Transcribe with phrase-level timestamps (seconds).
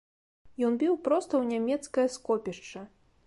[0.69, 2.87] Ён біў проста ў нямецкае скопішча.